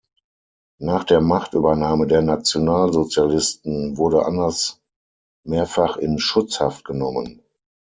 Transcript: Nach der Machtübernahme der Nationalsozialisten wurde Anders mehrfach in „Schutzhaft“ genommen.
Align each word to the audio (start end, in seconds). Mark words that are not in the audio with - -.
Nach 0.79 1.03
der 1.03 1.21
Machtübernahme 1.21 2.07
der 2.07 2.23
Nationalsozialisten 2.23 3.97
wurde 3.97 4.25
Anders 4.25 4.79
mehrfach 5.45 5.95
in 5.97 6.17
„Schutzhaft“ 6.17 6.83
genommen. 6.85 7.43